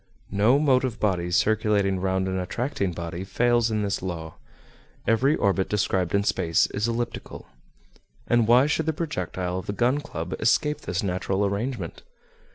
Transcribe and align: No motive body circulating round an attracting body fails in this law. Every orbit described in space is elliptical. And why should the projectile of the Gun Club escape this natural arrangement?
No 0.31 0.57
motive 0.57 0.99
body 0.99 1.29
circulating 1.29 1.99
round 2.01 2.27
an 2.27 2.39
attracting 2.39 2.91
body 2.91 3.23
fails 3.23 3.69
in 3.69 3.83
this 3.83 4.01
law. 4.01 4.33
Every 5.05 5.35
orbit 5.35 5.69
described 5.69 6.15
in 6.15 6.23
space 6.23 6.65
is 6.71 6.87
elliptical. 6.87 7.45
And 8.25 8.47
why 8.47 8.65
should 8.65 8.87
the 8.87 8.93
projectile 8.93 9.59
of 9.59 9.67
the 9.67 9.73
Gun 9.73 9.99
Club 9.99 10.33
escape 10.41 10.81
this 10.81 11.03
natural 11.03 11.45
arrangement? 11.45 12.01